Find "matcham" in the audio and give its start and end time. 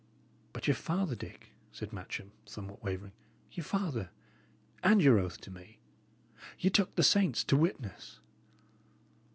1.93-2.31